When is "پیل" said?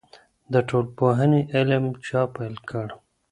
2.35-2.55